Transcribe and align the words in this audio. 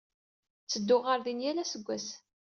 Ttedduɣ 0.63 1.01
ɣer 1.05 1.19
din 1.25 1.43
yal 1.43 1.61
aseggas. 1.63 2.07